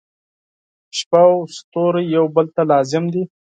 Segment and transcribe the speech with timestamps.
[0.97, 3.23] •شپه او ستوري یو بل ته لازم دي.